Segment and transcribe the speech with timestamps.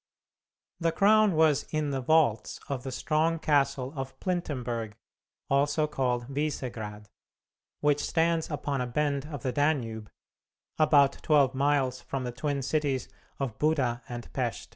[0.79, 4.97] The crown was in the vaults of the strong castle of Plintenburg,
[5.47, 7.07] also called Vissegrad,
[7.81, 10.09] which stands upon a bend of the Danube,
[10.79, 14.69] about twelve miles from the twin cities of Buda and Pesth.